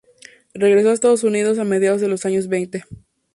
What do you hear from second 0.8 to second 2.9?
a Estados Unidos a mediados de los años veinte.